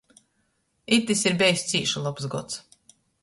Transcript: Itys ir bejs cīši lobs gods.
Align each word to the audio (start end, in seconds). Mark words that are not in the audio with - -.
Itys 0.97 1.21
ir 1.31 1.37
bejs 1.43 1.67
cīši 1.73 2.03
lobs 2.07 2.27
gods. 2.37 2.59